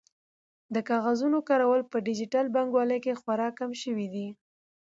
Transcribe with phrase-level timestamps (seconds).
[0.73, 4.27] د کاغذونو کارول په ډیجیټل بانکوالۍ کې خورا کم شوي دي.